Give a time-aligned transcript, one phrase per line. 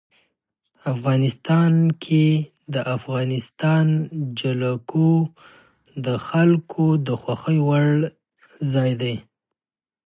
[0.93, 2.25] افغانستان کې
[2.73, 3.87] د افغانستان
[4.39, 5.09] جلکو
[6.05, 7.87] د خلکو د خوښې وړ
[8.73, 9.15] ځای دی.